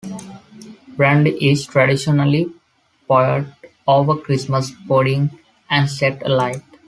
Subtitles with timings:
[0.97, 2.51] Brandy is traditionally
[3.07, 3.53] poured
[3.85, 5.29] over Christmas pudding
[5.69, 6.63] and set alight.